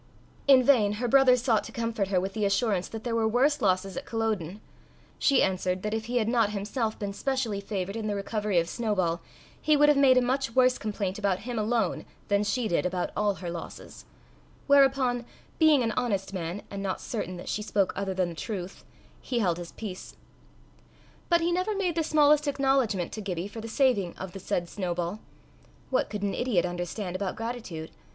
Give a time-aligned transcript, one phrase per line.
[0.47, 3.61] In vain her brother sought to comfort her with the assurance that there were worse
[3.61, 4.59] losses at Culloden;
[5.19, 8.67] she answered, that if he had not himself been specially favoured in the recovery of
[8.67, 9.21] Snowball,
[9.61, 13.11] he would have made a much worse complaint about him alone than she did about
[13.15, 14.05] all her losses;
[14.65, 15.23] whereupon,
[15.59, 18.83] being an honest man, and not certain that she spoke other than the truth,
[19.21, 20.15] he held his peace.
[21.29, 24.67] But he never made the smallest acknowledgment to Gibbie for the saving of the said
[24.67, 25.19] Snowball:
[25.91, 27.91] what could an idiot understand about gratitude?